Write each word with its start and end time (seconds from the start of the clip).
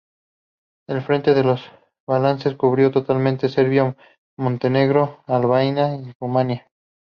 El 0.89 1.03
Frente 1.03 1.35
de 1.35 1.43
los 1.43 1.61
Balcanes 2.07 2.55
cubrió 2.55 2.89
totalmente 2.89 3.49
Serbia, 3.49 3.95
Montenegro, 4.35 5.21
Albania 5.27 5.95
y 5.95 6.11
Rumania. 6.19 6.65